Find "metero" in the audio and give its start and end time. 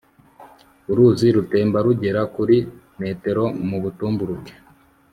3.01-3.43